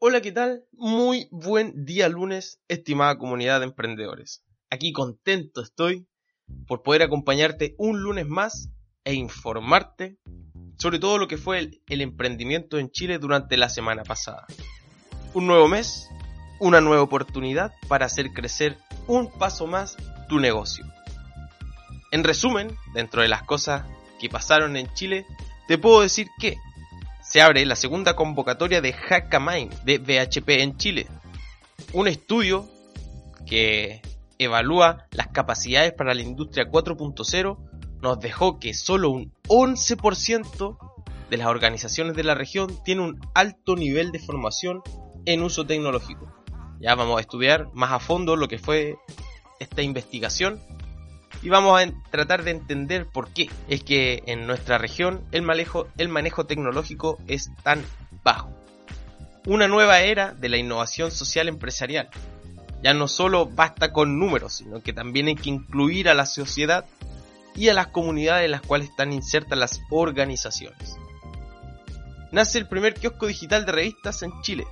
Hola, 0.00 0.20
¿qué 0.20 0.30
tal? 0.30 0.64
Muy 0.70 1.26
buen 1.32 1.84
día 1.84 2.08
lunes, 2.08 2.60
estimada 2.68 3.18
comunidad 3.18 3.58
de 3.58 3.66
emprendedores. 3.66 4.44
Aquí 4.70 4.92
contento 4.92 5.60
estoy 5.60 6.06
por 6.68 6.84
poder 6.84 7.02
acompañarte 7.02 7.74
un 7.78 8.00
lunes 8.00 8.24
más 8.24 8.70
e 9.02 9.14
informarte 9.14 10.16
sobre 10.78 11.00
todo 11.00 11.18
lo 11.18 11.26
que 11.26 11.36
fue 11.36 11.58
el, 11.58 11.82
el, 11.88 12.00
emprendimiento 12.00 12.78
en 12.78 12.92
Chile 12.92 13.18
durante 13.18 13.56
la 13.56 13.68
semana 13.68 14.04
pasada. 14.04 14.46
Un 15.34 15.48
nuevo 15.48 15.66
mes, 15.66 16.08
una 16.60 16.80
nueva 16.80 17.02
oportunidad 17.02 17.72
para 17.88 18.06
hacer 18.06 18.30
crecer 18.30 18.78
un 19.08 19.28
paso 19.28 19.66
más 19.66 19.96
tu 20.28 20.38
negocio. 20.38 20.84
En 22.12 22.22
resumen, 22.22 22.72
dentro 22.94 23.22
de 23.22 23.28
las 23.28 23.42
cosas 23.42 23.84
que 24.20 24.28
pasaron 24.28 24.76
en 24.76 24.94
Chile, 24.94 25.26
te 25.66 25.76
puedo 25.76 26.02
decir 26.02 26.28
que 26.38 26.56
se 27.28 27.42
abre 27.42 27.66
la 27.66 27.76
segunda 27.76 28.16
convocatoria 28.16 28.80
de 28.80 28.94
Hackamind 28.94 29.82
de 29.82 29.98
BHP 29.98 30.48
en 30.62 30.78
Chile. 30.78 31.06
Un 31.92 32.08
estudio 32.08 32.66
que 33.46 34.00
evalúa 34.38 35.06
las 35.10 35.28
capacidades 35.28 35.92
para 35.92 36.14
la 36.14 36.22
industria 36.22 36.70
4.0 36.70 37.58
nos 38.00 38.20
dejó 38.20 38.58
que 38.58 38.72
solo 38.72 39.10
un 39.10 39.32
11% 39.48 40.78
de 41.28 41.36
las 41.36 41.48
organizaciones 41.48 42.16
de 42.16 42.24
la 42.24 42.34
región 42.34 42.82
tiene 42.82 43.02
un 43.02 43.20
alto 43.34 43.76
nivel 43.76 44.10
de 44.10 44.20
formación 44.20 44.80
en 45.26 45.42
uso 45.42 45.66
tecnológico. 45.66 46.32
Ya 46.80 46.94
vamos 46.94 47.18
a 47.18 47.20
estudiar 47.20 47.68
más 47.74 47.92
a 47.92 47.98
fondo 47.98 48.36
lo 48.36 48.48
que 48.48 48.58
fue 48.58 48.96
esta 49.60 49.82
investigación 49.82 50.60
y 51.42 51.48
vamos 51.48 51.80
a 51.80 51.90
tratar 52.10 52.44
de 52.44 52.50
entender 52.50 53.06
por 53.06 53.28
qué 53.28 53.50
es 53.68 53.82
que 53.82 54.22
en 54.26 54.46
nuestra 54.46 54.78
región 54.78 55.22
el 55.32 55.42
manejo, 55.42 56.46
tecnológico 56.46 57.18
es 57.26 57.50
tan 57.62 57.84
bajo. 58.24 58.50
Una 59.46 59.68
nueva 59.68 60.00
era 60.00 60.34
de 60.34 60.48
la 60.48 60.56
innovación 60.56 61.10
social 61.10 61.48
empresarial. 61.48 62.10
Ya 62.82 62.94
no 62.94 63.08
solo 63.08 63.46
basta 63.46 63.92
con 63.92 64.18
números, 64.18 64.54
sino 64.54 64.82
que 64.82 64.92
también 64.92 65.28
hay 65.28 65.36
que 65.36 65.50
incluir 65.50 66.08
a 66.08 66.14
la 66.14 66.26
sociedad 66.26 66.84
y 67.54 67.68
a 67.68 67.74
las 67.74 67.88
comunidades 67.88 68.44
en 68.44 68.52
las 68.52 68.62
cuales 68.62 68.90
están 68.90 69.12
insertas 69.12 69.58
las 69.58 69.80
organizaciones. 69.90 70.96
Nace 72.30 72.58
el 72.58 72.68
primer 72.68 72.94
kiosco 72.94 73.26
digital 73.26 73.64
de 73.64 73.72
revistas 73.72 74.22
en 74.22 74.32
Chile, 74.42 74.66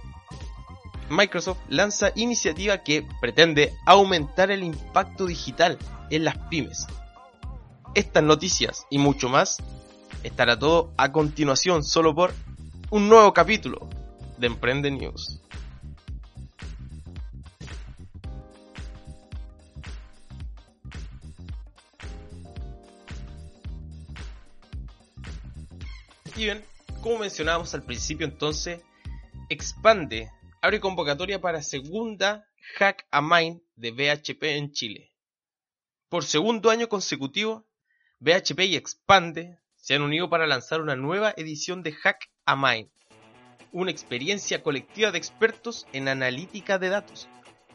Microsoft 1.08 1.58
lanza 1.68 2.10
iniciativa 2.14 2.78
que 2.78 3.06
pretende 3.20 3.74
aumentar 3.84 4.50
el 4.50 4.64
impacto 4.64 5.26
digital 5.26 5.78
en 6.10 6.24
las 6.24 6.36
pymes. 6.48 6.86
Estas 7.94 8.22
noticias 8.22 8.86
y 8.90 8.98
mucho 8.98 9.28
más 9.28 9.58
estará 10.22 10.58
todo 10.58 10.92
a 10.96 11.12
continuación 11.12 11.84
solo 11.84 12.14
por 12.14 12.32
un 12.90 13.08
nuevo 13.08 13.32
capítulo 13.32 13.88
de 14.38 14.46
Emprende 14.48 14.90
News. 14.90 15.40
Y 26.36 26.44
bien, 26.44 26.62
como 27.00 27.20
mencionábamos 27.20 27.72
al 27.72 27.82
principio 27.82 28.26
entonces, 28.26 28.82
expande 29.48 30.30
abre 30.60 30.80
convocatoria 30.80 31.40
para 31.40 31.62
segunda 31.62 32.46
Hack 32.76 33.06
a 33.10 33.22
Mind 33.22 33.62
de 33.74 33.90
BHP 33.90 34.42
en 34.42 34.72
Chile. 34.72 35.15
Por 36.08 36.22
segundo 36.22 36.70
año 36.70 36.88
consecutivo, 36.88 37.66
BHP 38.20 38.60
y 38.60 38.76
Expande 38.76 39.58
se 39.74 39.94
han 39.94 40.02
unido 40.02 40.30
para 40.30 40.46
lanzar 40.46 40.80
una 40.80 40.94
nueva 40.94 41.34
edición 41.36 41.82
de 41.82 41.90
Hack 41.92 42.30
a 42.44 42.54
Mind, 42.54 42.88
una 43.72 43.90
experiencia 43.90 44.62
colectiva 44.62 45.10
de 45.10 45.18
expertos 45.18 45.84
en 45.92 46.06
analítica 46.06 46.78
de 46.78 46.90
datos, 46.90 47.28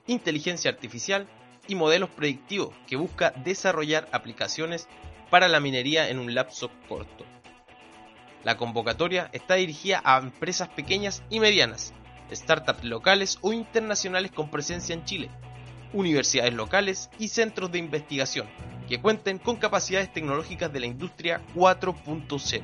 inteligencia 0.07 0.71
artificial 0.71 1.27
y 1.67 1.75
modelos 1.75 2.09
predictivos 2.09 2.73
que 2.87 2.95
busca 2.95 3.31
desarrollar 3.43 4.07
aplicaciones 4.13 4.87
para 5.29 5.49
la 5.49 5.59
minería 5.59 6.09
en 6.09 6.17
un 6.17 6.33
lapso 6.33 6.71
corto. 6.87 7.25
La 8.45 8.55
convocatoria 8.55 9.29
está 9.33 9.55
dirigida 9.55 10.01
a 10.05 10.17
empresas 10.19 10.69
pequeñas 10.69 11.21
y 11.29 11.41
medianas 11.41 11.93
startups 12.31 12.85
locales 12.85 13.39
o 13.41 13.51
internacionales 13.51 14.31
con 14.31 14.49
presencia 14.49 14.93
en 14.93 15.03
Chile, 15.03 15.29
universidades 15.93 16.53
locales 16.53 17.09
y 17.19 17.27
centros 17.27 17.71
de 17.71 17.79
investigación 17.79 18.47
que 18.87 18.99
cuenten 18.99 19.37
con 19.37 19.55
capacidades 19.55 20.11
tecnológicas 20.11 20.71
de 20.71 20.79
la 20.79 20.85
industria 20.85 21.41
4.0. 21.55 22.61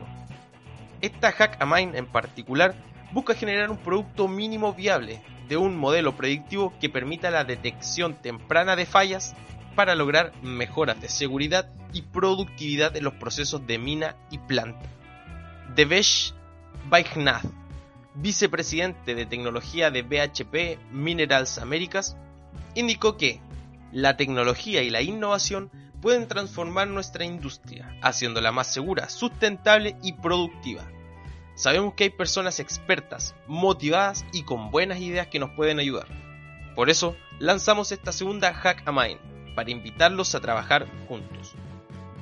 Esta 1.02 1.32
Hack 1.32 1.62
a 1.62 1.66
Mine 1.66 1.98
en 1.98 2.06
particular 2.08 2.76
busca 3.12 3.34
generar 3.34 3.70
un 3.70 3.78
producto 3.78 4.28
mínimo 4.28 4.74
viable 4.74 5.22
de 5.48 5.58
un 5.58 5.78
modelo 5.78 6.18
predictivo 6.18 6.74
que 6.80 6.90
permita 6.90 7.32
la 7.32 7.44
detección 7.44 8.16
temprana 8.22 8.76
de 8.76 8.86
fallas 8.86 9.36
para 9.76 9.96
lograr 9.96 10.34
mejoras 10.42 11.00
de 11.00 11.08
seguridad 11.08 11.72
y 11.94 12.02
productividad 12.02 12.98
en 12.98 13.04
los 13.04 13.14
procesos 13.14 13.66
de 13.66 13.78
mina 13.78 14.18
y 14.32 14.40
planta. 14.40 14.86
Devesh 15.76 16.34
Baichnath 16.90 17.46
vicepresidente 18.20 19.14
de 19.16 19.26
tecnología 19.26 19.92
de 19.92 20.02
BHP 20.02 20.92
Minerals 20.92 21.60
Américas, 21.60 22.18
indicó 22.80 23.18
que 23.18 23.40
la 23.92 24.18
tecnología 24.18 24.84
y 24.84 24.90
la 24.90 25.02
innovación 25.02 25.72
pueden 26.02 26.28
transformar 26.28 26.88
nuestra 26.88 27.26
industria, 27.26 27.98
haciéndola 28.02 28.52
más 28.52 28.72
segura, 28.72 29.10
sustentable 29.10 29.96
y 30.04 30.14
productiva. 30.14 30.84
Sabemos 31.56 31.96
que 31.96 32.06
hay 32.06 32.10
personas 32.12 32.60
expertas, 32.60 33.34
motivadas 33.48 34.26
y 34.32 34.44
con 34.44 34.70
buenas 34.70 35.00
ideas 35.00 35.28
que 35.28 35.40
nos 35.40 35.50
pueden 35.52 35.80
ayudar. 35.80 36.08
Por 36.76 36.92
eso, 36.92 37.16
lanzamos 37.40 37.92
esta 37.92 38.12
segunda 38.12 38.54
Hack 38.54 38.88
a 38.88 38.92
Mind, 38.92 39.20
para 39.56 39.72
invitarlos 39.72 40.36
a 40.36 40.40
trabajar 40.40 40.88
juntos. 41.08 41.56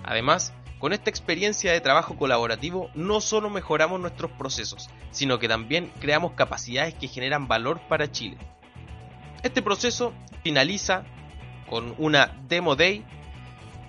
Además, 0.05 0.53
con 0.79 0.93
esta 0.93 1.09
experiencia 1.09 1.73
de 1.73 1.81
trabajo 1.81 2.15
colaborativo 2.15 2.89
no 2.95 3.19
solo 3.19 3.49
mejoramos 3.49 3.99
nuestros 3.99 4.31
procesos, 4.31 4.89
sino 5.11 5.37
que 5.37 5.49
también 5.49 5.91
creamos 5.99 6.31
capacidades 6.33 6.93
que 6.93 7.09
generan 7.09 7.49
valor 7.49 7.81
para 7.89 8.09
Chile. 8.09 8.37
Este 9.45 9.61
proceso 9.61 10.11
finaliza 10.43 11.03
con 11.69 11.93
una 11.99 12.35
Demo 12.47 12.75
Day. 12.75 13.05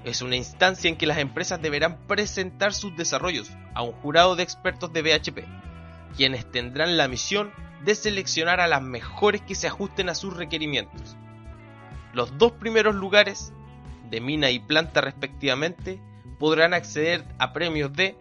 Es 0.05 0.21
una 0.21 0.37
instancia 0.37 0.91
en 0.91 0.97
que 0.97 1.07
las 1.07 1.17
empresas 1.17 1.63
deberán 1.63 2.07
presentar 2.07 2.75
sus 2.75 2.95
desarrollos 2.95 3.51
a 3.73 3.81
un 3.81 3.93
jurado 3.93 4.37
de 4.37 4.43
expertos 4.43 4.93
de 4.93 5.01
BHP, 5.01 5.47
quienes 6.15 6.53
tendrán 6.53 6.99
la 6.99 7.09
misión 7.09 7.51
de 7.87 7.95
seleccionar 7.95 8.61
a 8.61 8.67
las 8.67 8.83
mejores 8.83 9.41
que 9.41 9.55
se 9.55 9.67
ajusten 9.67 10.11
a 10.11 10.15
sus 10.15 10.37
requerimientos. 10.37 11.17
Los 12.13 12.37
dos 12.37 12.53
primeros 12.53 12.95
lugares, 12.95 13.55
de 14.11 14.21
mina 14.21 14.51
y 14.51 14.59
planta 14.59 15.01
respectivamente, 15.01 16.03
podrán 16.39 16.75
acceder 16.75 17.25
a 17.39 17.55
premios 17.55 17.95
de 17.95 18.15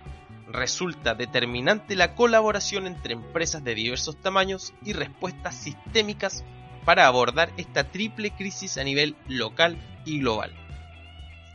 resulta 0.47 1.15
determinante 1.15 1.95
la 1.95 2.15
colaboración 2.15 2.88
entre 2.88 3.13
empresas 3.13 3.63
de 3.63 3.75
diversos 3.75 4.18
tamaños 4.21 4.73
y 4.83 4.94
respuestas 4.94 5.56
sistémicas 5.56 6.44
para 6.85 7.07
abordar 7.07 7.51
esta 7.57 7.89
triple 7.91 8.31
crisis 8.31 8.77
a 8.77 8.83
nivel 8.83 9.15
local 9.27 9.77
y 10.06 10.19
global. 10.19 10.53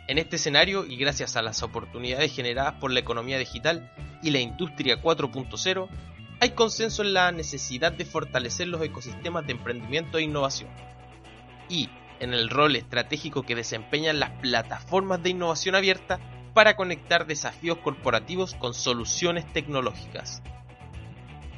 En 0.09 0.19
este 0.19 0.37
escenario 0.37 0.87
y 0.87 0.97
gracias 0.97 1.37
a 1.37 1.43
las 1.43 1.63
oportunidades 1.63 2.33
generadas 2.35 2.75
por 2.75 2.93
la 2.93 3.01
economía 3.01 3.39
digital 3.39 3.91
y 4.23 4.31
la 4.31 4.39
industria 4.39 5.03
4.0, 5.03 5.89
hay 6.39 6.51
consenso 6.51 7.03
en 7.03 7.15
la 7.15 7.33
necesidad 7.33 7.93
de 7.93 8.05
fortalecer 8.05 8.69
los 8.69 8.83
ecosistemas 8.83 9.47
de 9.47 9.53
emprendimiento 9.53 10.19
e 10.19 10.23
innovación. 10.23 10.71
En 12.21 12.33
el 12.33 12.49
rol 12.49 12.77
estratégico 12.77 13.43
que 13.43 13.55
desempeñan 13.55 14.21
las 14.21 14.31
plataformas 14.41 15.23
de 15.23 15.31
innovación 15.31 15.75
abierta 15.75 16.21
para 16.55 16.77
conectar 16.77 17.27
desafíos 17.27 17.79
corporativos 17.79 18.55
con 18.55 18.73
soluciones 18.73 19.51
tecnológicas. 19.53 20.43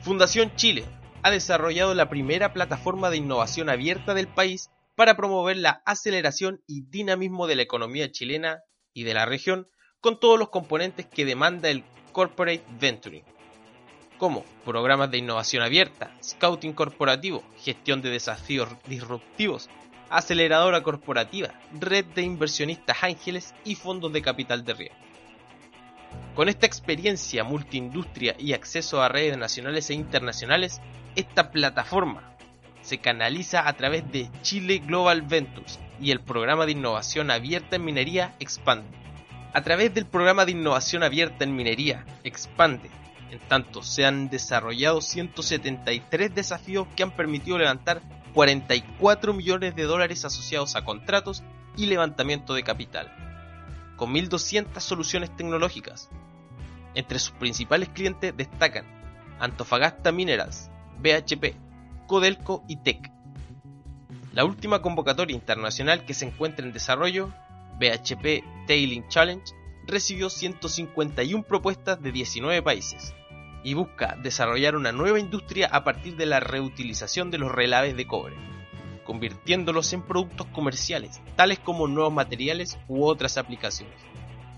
Fundación 0.01 0.55
Chile 0.57 0.85
ha 1.23 1.31
desarrollado 1.31 1.95
la 1.95 2.09
primera 2.09 2.53
plataforma 2.53 3.11
de 3.11 3.19
innovación 3.19 3.69
abierta 3.69 4.15
del 4.15 4.29
país 4.29 4.71
para 4.97 5.17
promover 5.17 5.57
la 5.57 5.83
aceleración 5.87 6.63
y 6.67 6.83
dinamismo 6.83 7.47
de 7.47 7.57
la 7.57 7.63
economía 7.63 8.11
chilena 8.11 8.63
y 8.93 9.05
de 9.05 9.15
la 9.15 9.27
región 9.27 9.69
con 10.01 10.19
todos 10.19 10.39
los 10.39 10.49
componentes 10.49 11.07
que 11.07 11.25
demanda 11.25 11.69
el 11.69 11.85
corporate 12.13 12.65
venturing, 12.81 13.25
como 14.17 14.45
programas 14.65 15.11
de 15.11 15.19
innovación 15.19 15.63
abierta, 15.63 16.17
scouting 16.23 16.73
corporativo, 16.73 17.45
gestión 17.59 18.03
de 18.03 18.11
desafíos 18.11 18.69
disruptivos, 18.87 19.69
aceleradora 20.11 20.83
corporativa, 20.83 21.51
red 21.73 22.05
de 22.07 22.23
inversionistas 22.23 23.03
ángeles 23.03 23.55
y 23.65 23.75
fondos 23.75 24.13
de 24.13 24.23
capital 24.23 24.65
de 24.65 24.75
riesgo. 24.75 24.97
Con 26.35 26.49
esta 26.49 26.67
experiencia 26.67 27.45
multiindustria 27.45 28.35
y 28.39 28.53
acceso 28.53 29.03
a 29.03 29.09
redes 29.09 29.37
nacionales 29.37 29.91
e 29.91 29.95
internacionales, 29.95 30.81
esta 31.17 31.51
plataforma 31.51 32.37
se 32.81 32.99
canaliza 32.99 33.69
a 33.69 33.73
través 33.75 34.11
de 34.11 34.31
Chile 34.43 34.79
Global 34.79 35.23
Ventures 35.23 35.79
y 36.01 36.11
el 36.11 36.21
programa 36.21 36.65
de 36.65 36.73
innovación 36.73 37.31
abierta 37.31 37.77
en 37.77 37.85
minería 37.85 38.35
Expande. 38.39 38.97
A 39.53 39.63
través 39.63 39.93
del 39.95 40.07
programa 40.07 40.45
de 40.45 40.53
innovación 40.53 41.03
abierta 41.03 41.45
en 41.45 41.57
minería 41.57 42.07
Expande, 42.23 42.91
en 43.31 43.41
tanto 43.41 43.83
se 43.83 44.07
han 44.07 44.31
desarrollado 44.31 45.01
173 45.01 46.35
desafíos 46.35 46.87
que 46.97 47.03
han 47.03 47.11
permitido 47.11 47.59
levantar 47.59 48.01
44 48.39 49.35
millones 49.35 49.75
de 49.75 49.83
dólares 49.83 50.25
asociados 50.25 50.77
a 50.77 50.85
contratos 50.85 51.43
y 51.77 51.87
levantamiento 51.87 52.55
de 52.55 52.63
capital, 52.63 53.13
con 53.97 54.15
1.200 54.15 54.79
soluciones 54.79 55.35
tecnológicas. 55.35 56.09
Entre 56.95 57.19
sus 57.19 57.33
principales 57.33 57.89
clientes 57.89 58.33
destacan 58.37 58.85
Antofagasta 59.41 60.13
Minerals, 60.13 60.71
BHP, 61.01 61.57
Codelco 62.07 62.63
y 62.69 62.77
TEC. 62.77 63.11
La 64.33 64.45
última 64.45 64.83
convocatoria 64.83 65.35
internacional 65.35 66.05
que 66.05 66.15
se 66.15 66.27
encuentra 66.27 66.65
en 66.65 66.73
desarrollo, 66.73 67.35
BHP 67.81 68.45
Tailing 68.69 69.09
Challenge, 69.09 69.53
recibió 69.85 70.31
151 70.31 71.43
propuestas 71.43 72.01
de 72.01 72.13
19 72.13 72.63
países 72.63 73.13
y 73.63 73.75
busca 73.75 74.17
desarrollar 74.23 74.77
una 74.77 74.93
nueva 74.93 75.19
industria 75.19 75.69
a 75.73 75.85
partir 75.85 76.17
de 76.17 76.27
la 76.27 76.41
reutilización 76.41 77.31
de 77.31 77.39
los 77.39 77.53
relaves 77.53 77.97
de 77.97 78.07
cobre, 78.07 78.37
convirtiéndolos 79.05 79.93
en 79.93 80.03
productos 80.03 80.47
comerciales, 80.49 81.21
tales 81.37 81.59
como 81.59 81.89
nuevos 81.89 82.13
materiales 82.13 82.79
u 82.89 83.05
otras 83.05 83.39
aplicaciones, 83.39 83.97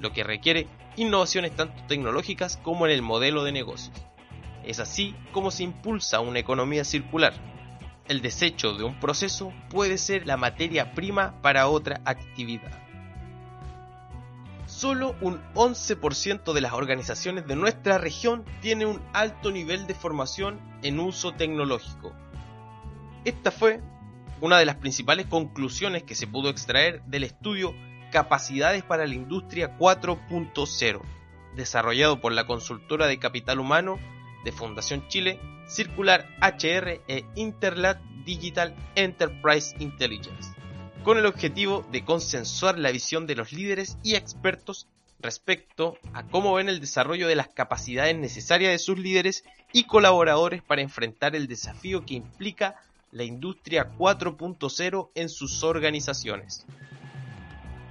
lo 0.00 0.12
que 0.12 0.25
requiere 0.25 0.67
innovaciones 0.97 1.55
tanto 1.55 1.82
tecnológicas 1.87 2.56
como 2.56 2.87
en 2.87 2.93
el 2.93 3.02
modelo 3.02 3.44
de 3.44 3.52
negocios. 3.52 3.97
Es 4.64 4.81
así 4.81 5.14
como 5.32 5.50
se 5.50 5.62
impulsa 5.62 6.20
una 6.20 6.38
economía 6.38 6.85
circular. 6.85 7.32
El 8.08 8.20
desecho 8.20 8.75
de 8.75 8.85
un 8.85 8.99
proceso 8.99 9.53
puede 9.70 9.96
ser 9.99 10.26
la 10.26 10.37
materia 10.37 10.93
prima 10.93 11.41
para 11.43 11.69
otra 11.69 12.00
actividad. 12.05 12.90
Solo 14.81 15.15
un 15.21 15.43
11% 15.53 16.55
de 16.55 16.61
las 16.62 16.73
organizaciones 16.73 17.47
de 17.47 17.55
nuestra 17.55 17.99
región 17.99 18.47
tiene 18.62 18.87
un 18.87 18.99
alto 19.12 19.50
nivel 19.50 19.87
de 19.87 19.94
formación 19.94 20.59
en 20.82 21.00
uso 21.00 21.32
tecnológico. 21.35 22.15
Esta 23.27 23.50
fue 23.50 23.82
una 24.41 24.59
de 24.59 24.65
las 24.65 24.77
principales 24.77 25.27
conclusiones 25.27 26.05
que 26.05 26.15
se 26.15 26.27
pudo 26.27 26.49
extraer 26.49 27.03
del 27.03 27.25
estudio 27.25 27.75
Capacidades 28.11 28.82
para 28.82 29.06
la 29.06 29.15
Industria 29.15 29.77
4.0, 29.77 31.03
desarrollado 31.56 32.23
por 32.23 32.32
la 32.32 32.47
consultora 32.47 33.06
de 33.06 33.19
capital 33.19 33.61
humano 33.61 33.99
de 34.47 34.53
Fundación 34.53 35.06
Chile, 35.09 35.38
Circular 35.69 36.27
HR 36.41 37.03
e 37.06 37.27
Interlat 37.35 38.00
Digital 38.25 38.75
Enterprise 38.94 39.77
Intelligence, 39.79 40.55
con 41.05 41.17
el 41.17 41.26
objetivo 41.26 41.87
de 41.91 42.05
consensuar 42.05 42.79
la 42.79 42.91
visión 42.91 43.26
de 43.26 43.35
los 43.35 43.52
líderes 43.52 43.97
y 44.02 44.14
expertos 44.14 44.87
respecto 45.20 45.99
a 46.12 46.26
cómo 46.26 46.55
ven 46.55 46.69
el 46.69 46.81
desarrollo 46.81 47.29
de 47.29 47.37
las 47.37 47.49
capacidades 47.49 48.17
necesarias 48.17 48.73
de 48.73 48.79
sus 48.79 48.99
líderes 48.99 49.44
y 49.73 49.85
colaboradores 49.85 50.62
para 50.62 50.82
enfrentar 50.82 51.37
el 51.37 51.47
desafío 51.47 52.05
que 52.05 52.14
implica 52.14 52.76
la 53.12 53.25
industria 53.25 53.91
4.0 53.99 55.11
en 55.14 55.29
sus 55.29 55.62
organizaciones. 55.62 56.64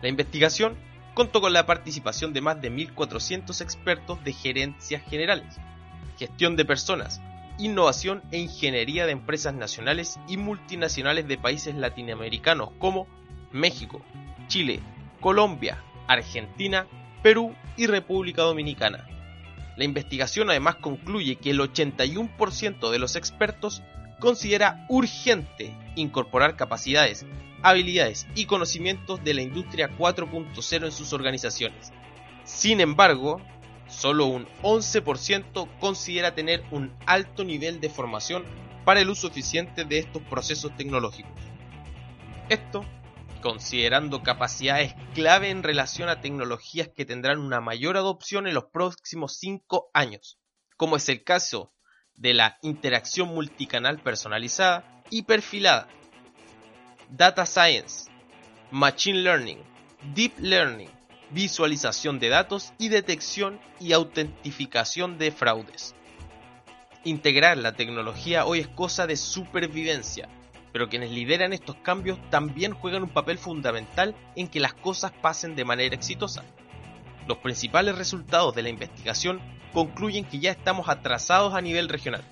La 0.02 0.08
investigación 0.08 0.78
contó 1.14 1.42
con 1.42 1.54
la 1.54 1.66
participación 1.66 2.32
de 2.34 2.42
más 2.42 2.62
de 2.62 2.72
1.400 2.72 3.62
expertos 3.62 4.24
de 4.24 4.34
gerencias 4.34 5.04
generales, 5.04 5.58
gestión 6.18 6.56
de 6.56 6.66
personas, 6.66 7.22
innovación 7.60 8.24
e 8.32 8.40
ingeniería 8.40 9.06
de 9.06 9.12
empresas 9.12 9.54
nacionales 9.54 10.20
y 10.28 10.38
multinacionales 10.38 11.28
de 11.28 11.38
países 11.38 11.76
latinoamericanos 11.76 12.70
como 12.80 13.08
México, 13.52 14.02
Chile, 14.48 14.80
Colombia, 15.20 15.84
Argentina, 16.08 16.88
Perú 17.22 17.54
y 17.78 17.88
República 17.88 18.42
Dominicana. 18.42 19.08
La 19.76 19.84
investigación 19.84 20.50
además 20.50 20.76
concluye 20.76 21.36
que 21.36 21.52
el 21.52 21.60
81% 21.60 22.90
de 22.90 23.00
los 23.00 23.16
expertos 23.16 23.84
considera 24.20 24.86
urgente 24.90 25.76
incorporar 25.96 26.56
capacidades, 26.56 27.26
habilidades 27.62 28.28
y 28.36 28.46
conocimientos 28.46 29.24
de 29.24 29.34
la 29.34 29.42
industria 29.42 29.90
4.0 29.98 30.86
en 30.86 30.92
sus 30.92 31.14
organizaciones. 31.14 31.92
Sin 32.44 32.82
embargo, 32.82 33.42
Solo 33.90 34.26
un 34.28 34.48
11% 34.62 35.68
considera 35.80 36.36
tener 36.36 36.64
un 36.72 36.96
alto 37.06 37.44
nivel 37.44 37.82
de 37.82 37.90
formación 37.90 38.46
para 38.86 39.02
el 39.02 39.10
uso 39.10 39.28
eficiente 39.28 39.84
de 39.84 40.00
estos 40.00 40.22
procesos 40.24 40.76
tecnológicos. 40.78 41.34
Esto 42.50 42.86
considerando 43.42 44.22
capacidades 44.22 44.94
clave 45.14 45.50
en 45.50 45.64
relación 45.64 46.10
a 46.10 46.22
tecnologías 46.22 46.90
que 46.90 47.06
tendrán 47.06 47.40
una 47.40 47.62
mayor 47.62 47.98
adopción 47.98 48.48
en 48.48 48.54
los 48.54 48.66
próximos 48.66 49.38
5 49.38 49.92
años, 49.94 50.38
como 50.78 50.98
es 50.98 51.10
el 51.10 51.24
caso 51.24 51.74
de 52.16 52.34
la 52.34 52.58
interacción 52.62 53.30
multicanal 53.30 54.00
personalizada 54.00 55.04
y 55.10 55.24
perfilada, 55.24 55.88
data 57.10 57.46
science, 57.46 58.12
machine 58.72 59.20
learning, 59.20 59.60
deep 60.14 60.34
learning, 60.40 60.90
visualización 61.32 62.20
de 62.20 62.30
datos 62.30 62.74
y 62.78 62.90
detección 62.90 63.60
y 63.80 63.94
autentificación 63.94 65.18
de 65.18 65.32
fraudes. 65.32 65.96
Integrar 67.04 67.58
la 67.58 67.74
tecnología 67.74 68.46
hoy 68.46 68.60
es 68.60 68.68
cosa 68.68 69.08
de 69.08 69.16
supervivencia, 69.16 70.28
pero 70.72 70.90
quienes 70.90 71.12
lideran 71.12 71.54
estos 71.54 71.76
cambios 71.78 72.20
también 72.30 72.74
juegan 72.74 73.04
un 73.04 73.10
papel 73.10 73.38
fundamental 73.38 74.16
en 74.36 74.48
que 74.48 74.60
las 74.60 74.74
cosas 74.74 75.12
pasen 75.12 75.56
de 75.56 75.66
manera 75.66 75.96
exitosa. 75.96 76.44
Los 77.28 77.38
principales 77.38 77.98
resultados 77.98 78.56
de 78.56 78.64
la 78.64 78.70
investigación 78.70 79.40
concluyen 79.74 80.26
que 80.26 80.40
ya 80.40 80.52
estamos 80.52 80.90
atrasados 80.90 81.54
a 81.54 81.62
nivel 81.62 81.90
regional, 81.90 82.24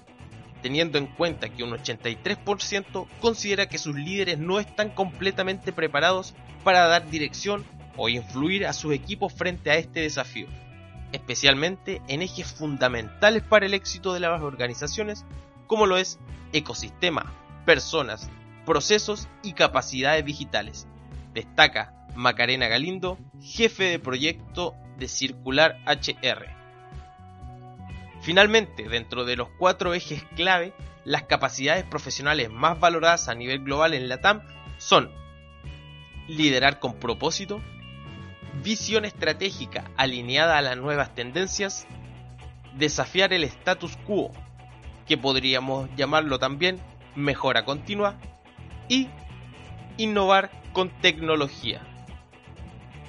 teniendo 0.61 0.97
en 0.97 1.07
cuenta 1.07 1.49
que 1.49 1.63
un 1.63 1.71
83% 1.71 3.07
considera 3.21 3.67
que 3.67 3.77
sus 3.77 3.95
líderes 3.95 4.39
no 4.39 4.59
están 4.59 4.89
completamente 4.89 5.71
preparados 5.71 6.33
para 6.63 6.87
dar 6.87 7.09
dirección 7.09 7.63
o 7.97 8.09
influir 8.09 8.65
a 8.65 8.73
sus 8.73 8.93
equipos 8.93 9.33
frente 9.33 9.71
a 9.71 9.75
este 9.75 10.01
desafío, 10.01 10.47
especialmente 11.11 12.01
en 12.07 12.21
ejes 12.21 12.53
fundamentales 12.53 13.43
para 13.43 13.65
el 13.65 13.73
éxito 13.73 14.13
de 14.13 14.21
las 14.21 14.41
organizaciones 14.41 15.25
como 15.65 15.85
lo 15.85 15.97
es 15.97 16.19
ecosistema, 16.53 17.33
personas, 17.65 18.29
procesos 18.65 19.27
y 19.43 19.53
capacidades 19.53 20.23
digitales. 20.23 20.87
Destaca 21.33 21.93
Macarena 22.15 22.67
Galindo, 22.67 23.17
jefe 23.41 23.85
de 23.85 23.99
proyecto 23.99 24.75
de 24.97 25.07
Circular 25.07 25.77
HR. 25.85 26.47
Finalmente, 28.21 28.89
dentro 28.89 29.25
de 29.25 29.35
los 29.35 29.49
cuatro 29.57 29.93
ejes 29.93 30.23
clave, 30.35 30.73
las 31.05 31.23
capacidades 31.23 31.85
profesionales 31.85 32.49
más 32.49 32.79
valoradas 32.79 33.29
a 33.29 33.35
nivel 33.35 33.63
global 33.63 33.93
en 33.93 34.09
la 34.09 34.19
TAM 34.19 34.41
son 34.77 35.11
liderar 36.27 36.79
con 36.79 36.95
propósito, 36.95 37.61
visión 38.63 39.05
estratégica 39.05 39.91
alineada 39.97 40.57
a 40.57 40.61
las 40.61 40.77
nuevas 40.77 41.13
tendencias, 41.13 41.87
desafiar 42.75 43.33
el 43.33 43.43
status 43.43 43.97
quo, 44.05 44.31
que 45.07 45.17
podríamos 45.17 45.89
llamarlo 45.95 46.39
también 46.39 46.79
mejora 47.15 47.65
continua, 47.65 48.15
y 48.87 49.09
innovar 49.97 50.51
con 50.73 50.89
tecnología. 51.01 51.81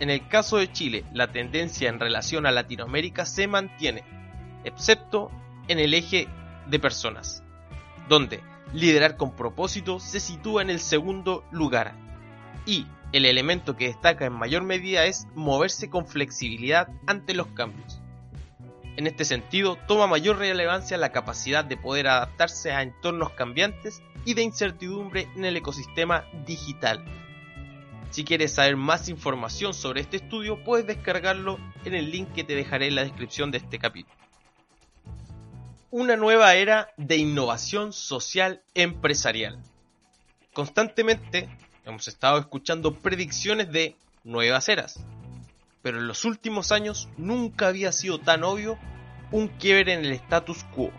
En 0.01 0.11
el 0.11 0.27
caso 0.29 0.59
de 0.59 0.73
Chile, 0.73 1.05
la 1.13 1.33
tendencia 1.33 1.89
en 1.89 1.99
relación 1.99 2.47
a 2.47 2.51
Latinoamérica 2.51 3.27
se 3.27 3.49
mantiene, 3.49 4.05
excepto 4.65 5.31
en 5.67 5.79
el 5.79 5.93
eje 5.93 6.29
de 6.67 6.79
personas, 6.79 7.43
donde 8.09 8.41
liderar 8.73 9.17
con 9.17 9.35
propósito 9.35 9.99
se 9.99 10.21
sitúa 10.21 10.63
en 10.63 10.71
el 10.71 10.81
segundo 10.81 11.45
lugar 11.51 11.95
y 12.67 12.87
el 13.13 13.25
elemento 13.25 13.77
que 13.77 13.87
destaca 13.87 14.27
en 14.27 14.35
mayor 14.35 14.63
medida 14.63 15.05
es 15.07 15.27
moverse 15.35 15.89
con 15.89 16.07
flexibilidad 16.07 16.89
ante 17.07 17.35
los 17.35 17.47
cambios. 17.49 18.01
En 18.97 19.07
este 19.07 19.25
sentido, 19.25 19.77
toma 19.87 20.07
mayor 20.07 20.39
relevancia 20.39 20.99
la 20.99 21.13
capacidad 21.13 21.65
de 21.65 21.77
poder 21.77 22.09
adaptarse 22.09 22.73
a 22.73 22.83
entornos 22.83 23.31
cambiantes 23.31 24.03
y 24.25 24.35
de 24.35 24.43
incertidumbre 24.43 25.29
en 25.37 25.45
el 25.45 25.57
ecosistema 25.57 26.25
digital. 26.45 27.05
Si 28.11 28.25
quieres 28.25 28.55
saber 28.55 28.77
más 28.77 29.09
información 29.09 29.73
sobre 29.73 30.01
este 30.01 30.17
estudio, 30.17 30.65
puedes 30.65 30.87
descargarlo 30.87 31.59
en 31.85 31.95
el 31.95 32.11
link 32.11 32.33
que 32.33 32.45
te 32.45 32.55
dejaré 32.55 32.89
en 32.89 32.97
la 32.97 33.05
descripción 33.05 33.51
de 33.51 33.59
este 33.59 33.79
capítulo. 33.79 34.17
Una 35.91 36.17
nueva 36.17 36.55
era 36.55 36.89
de 36.97 37.17
innovación 37.17 37.93
social 37.93 38.63
empresarial. 38.75 39.63
Constantemente 40.53 41.49
hemos 41.89 42.07
estado 42.07 42.39
escuchando 42.39 42.95
predicciones 42.95 43.73
de 43.73 43.97
nuevas 44.25 44.69
eras, 44.69 45.01
pero 45.83 45.99
en 45.99 46.07
los 46.07 46.25
últimos 46.25 46.71
años 46.71 47.09
nunca 47.17 47.69
había 47.69 47.93
sido 47.93 48.19
tan 48.19 48.45
obvio 48.45 48.79
un 49.31 49.49
quiebre 49.49 49.95
en 49.95 50.05
el 50.05 50.13
status 50.13 50.65
quo. 50.75 50.91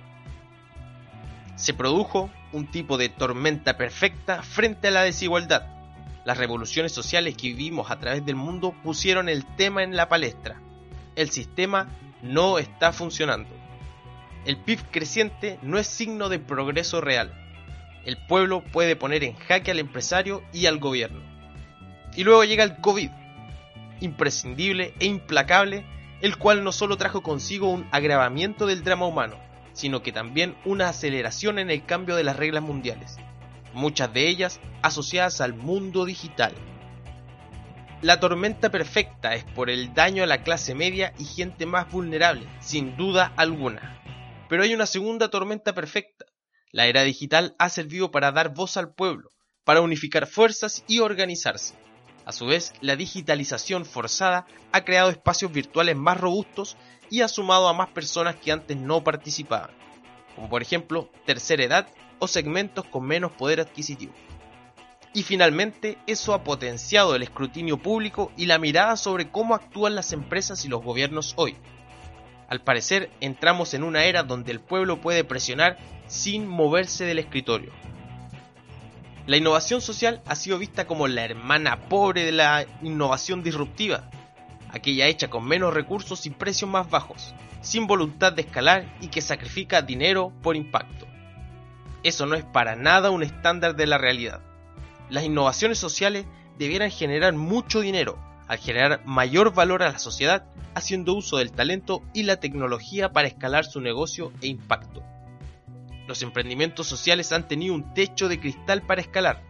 Se 1.55 1.73
produjo 1.73 2.31
un 2.53 2.71
tipo 2.71 2.97
de 2.97 3.09
tormenta 3.09 3.77
perfecta 3.77 4.41
frente 4.41 4.87
a 4.87 4.91
la 4.91 5.03
desigualdad. 5.03 5.67
Las 6.25 6.37
revoluciones 6.37 6.91
sociales 6.91 7.35
que 7.35 7.49
vivimos 7.49 7.91
a 7.91 7.99
través 7.99 8.25
del 8.25 8.35
mundo 8.35 8.73
pusieron 8.83 9.29
el 9.29 9.45
tema 9.55 9.83
en 9.83 9.95
la 9.95 10.09
palestra. 10.09 10.59
El 11.15 11.29
sistema 11.29 11.89
no 12.21 12.57
está 12.57 12.93
funcionando. 12.93 13.49
El 14.45 14.57
PIB 14.57 14.79
creciente 14.89 15.59
no 15.61 15.77
es 15.77 15.87
signo 15.87 16.29
de 16.29 16.39
progreso 16.39 17.01
real 17.01 17.48
el 18.09 18.17
pueblo 18.17 18.63
puede 18.63 18.95
poner 18.95 19.23
en 19.23 19.35
jaque 19.35 19.69
al 19.69 19.77
empresario 19.77 20.43
y 20.51 20.65
al 20.65 20.79
gobierno. 20.79 21.21
Y 22.15 22.23
luego 22.23 22.43
llega 22.43 22.63
el 22.63 22.77
COVID, 22.77 23.11
imprescindible 24.01 24.95
e 24.99 25.05
implacable, 25.05 25.85
el 26.21 26.37
cual 26.37 26.63
no 26.63 26.71
solo 26.71 26.97
trajo 26.97 27.21
consigo 27.21 27.69
un 27.69 27.87
agravamiento 27.91 28.65
del 28.65 28.83
drama 28.83 29.05
humano, 29.05 29.37
sino 29.73 30.01
que 30.01 30.11
también 30.11 30.55
una 30.65 30.89
aceleración 30.89 31.59
en 31.59 31.69
el 31.69 31.85
cambio 31.85 32.15
de 32.15 32.23
las 32.23 32.35
reglas 32.35 32.63
mundiales, 32.63 33.17
muchas 33.73 34.11
de 34.11 34.27
ellas 34.27 34.59
asociadas 34.81 35.39
al 35.39 35.53
mundo 35.53 36.05
digital. 36.05 36.53
La 38.01 38.19
tormenta 38.19 38.71
perfecta 38.71 39.35
es 39.35 39.43
por 39.43 39.69
el 39.69 39.93
daño 39.93 40.23
a 40.23 40.25
la 40.27 40.41
clase 40.41 40.73
media 40.73 41.13
y 41.19 41.25
gente 41.25 41.67
más 41.67 41.91
vulnerable, 41.91 42.47
sin 42.59 42.97
duda 42.97 43.33
alguna. 43.35 44.01
Pero 44.49 44.63
hay 44.63 44.73
una 44.73 44.87
segunda 44.87 45.29
tormenta 45.29 45.75
perfecta, 45.75 46.25
la 46.71 46.85
era 46.87 47.03
digital 47.03 47.55
ha 47.57 47.69
servido 47.69 48.11
para 48.11 48.31
dar 48.31 48.53
voz 48.53 48.77
al 48.77 48.93
pueblo, 48.93 49.31
para 49.63 49.81
unificar 49.81 50.27
fuerzas 50.27 50.83
y 50.87 50.99
organizarse. 50.99 51.75
A 52.25 52.31
su 52.31 52.45
vez, 52.45 52.73
la 52.81 52.95
digitalización 52.95 53.85
forzada 53.85 54.45
ha 54.71 54.83
creado 54.83 55.09
espacios 55.09 55.51
virtuales 55.51 55.95
más 55.95 56.19
robustos 56.19 56.77
y 57.09 57.21
ha 57.21 57.27
sumado 57.27 57.67
a 57.67 57.73
más 57.73 57.89
personas 57.89 58.35
que 58.35 58.51
antes 58.51 58.77
no 58.77 59.03
participaban, 59.03 59.71
como 60.35 60.49
por 60.49 60.61
ejemplo 60.61 61.09
tercera 61.25 61.63
edad 61.63 61.87
o 62.19 62.27
segmentos 62.27 62.85
con 62.85 63.05
menos 63.05 63.31
poder 63.31 63.61
adquisitivo. 63.61 64.13
Y 65.11 65.23
finalmente, 65.23 65.97
eso 66.05 66.35
ha 66.35 66.43
potenciado 66.43 67.15
el 67.15 67.23
escrutinio 67.23 67.81
público 67.81 68.31
y 68.37 68.45
la 68.45 68.59
mirada 68.59 68.95
sobre 68.95 69.31
cómo 69.31 69.55
actúan 69.55 69.95
las 69.95 70.13
empresas 70.13 70.65
y 70.65 70.67
los 70.67 70.83
gobiernos 70.83 71.33
hoy. 71.35 71.57
Al 72.49 72.61
parecer, 72.61 73.11
entramos 73.21 73.75
en 73.75 73.83
una 73.83 74.05
era 74.05 74.23
donde 74.23 74.51
el 74.51 74.59
pueblo 74.59 74.99
puede 74.99 75.23
presionar 75.23 75.77
sin 76.07 76.47
moverse 76.47 77.05
del 77.05 77.19
escritorio. 77.19 77.71
La 79.27 79.37
innovación 79.37 79.81
social 79.81 80.23
ha 80.25 80.35
sido 80.35 80.57
vista 80.57 80.87
como 80.87 81.07
la 81.07 81.23
hermana 81.23 81.87
pobre 81.87 82.25
de 82.25 82.31
la 82.31 82.65
innovación 82.81 83.43
disruptiva, 83.43 84.09
aquella 84.71 85.05
hecha 85.05 85.29
con 85.29 85.45
menos 85.45 85.71
recursos 85.75 86.25
y 86.25 86.31
precios 86.31 86.67
más 86.67 86.89
bajos, 86.89 87.35
sin 87.61 87.85
voluntad 87.85 88.33
de 88.33 88.41
escalar 88.41 88.97
y 88.99 89.09
que 89.09 89.21
sacrifica 89.21 89.83
dinero 89.83 90.33
por 90.41 90.55
impacto. 90.55 91.05
Eso 92.01 92.25
no 92.25 92.33
es 92.33 92.43
para 92.43 92.75
nada 92.75 93.11
un 93.11 93.21
estándar 93.21 93.75
de 93.75 93.85
la 93.85 93.99
realidad. 93.99 94.41
Las 95.11 95.23
innovaciones 95.23 95.77
sociales 95.77 96.25
debieran 96.57 96.89
generar 96.89 97.33
mucho 97.33 97.81
dinero, 97.81 98.17
al 98.49 98.57
generar 98.57 99.05
mayor 99.05 99.53
valor 99.53 99.83
a 99.83 99.91
la 99.91 99.99
sociedad, 99.99 100.43
haciendo 100.73 101.13
uso 101.13 101.37
del 101.37 101.51
talento 101.51 102.01
y 102.13 102.23
la 102.23 102.39
tecnología 102.39 103.13
para 103.13 103.27
escalar 103.27 103.63
su 103.63 103.79
negocio 103.79 104.33
e 104.41 104.47
impacto. 104.47 105.03
Los 106.07 106.23
emprendimientos 106.23 106.87
sociales 106.87 107.31
han 107.31 107.47
tenido 107.47 107.75
un 107.75 107.93
techo 107.93 108.27
de 108.27 108.39
cristal 108.39 108.81
para 108.81 109.01
escalar 109.01 109.43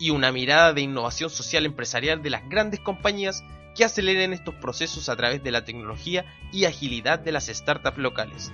y 0.00 0.10
una 0.10 0.32
mirada 0.32 0.72
de 0.72 0.80
innovación 0.80 1.30
social 1.30 1.64
empresarial 1.64 2.22
de 2.22 2.30
las 2.30 2.48
grandes 2.48 2.80
compañías 2.80 3.44
que 3.76 3.84
aceleren 3.84 4.32
estos 4.32 4.56
procesos 4.56 5.08
a 5.08 5.14
través 5.14 5.44
de 5.44 5.52
la 5.52 5.64
tecnología 5.64 6.24
y 6.52 6.64
agilidad 6.64 7.20
de 7.20 7.30
las 7.30 7.46
startups 7.46 7.98
locales. 7.98 8.52